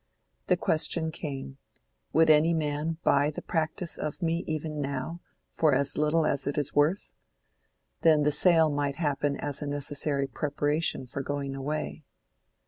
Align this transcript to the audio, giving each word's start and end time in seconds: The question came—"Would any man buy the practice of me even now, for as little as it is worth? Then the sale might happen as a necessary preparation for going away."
The 0.47 0.57
question 0.57 1.11
came—"Would 1.11 2.31
any 2.31 2.55
man 2.55 2.97
buy 3.03 3.29
the 3.29 3.43
practice 3.43 3.99
of 3.99 4.19
me 4.23 4.43
even 4.47 4.81
now, 4.81 5.21
for 5.51 5.75
as 5.75 5.95
little 5.95 6.25
as 6.25 6.47
it 6.47 6.57
is 6.57 6.73
worth? 6.73 7.13
Then 8.01 8.23
the 8.23 8.31
sale 8.31 8.71
might 8.71 8.95
happen 8.95 9.37
as 9.37 9.61
a 9.61 9.67
necessary 9.67 10.25
preparation 10.25 11.05
for 11.05 11.21
going 11.21 11.53
away." 11.53 12.03